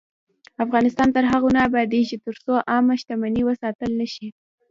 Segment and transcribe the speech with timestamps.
[0.65, 4.27] افغانستان تر هغو نه ابادیږي، ترڅو عامه شتمني وساتل نشي.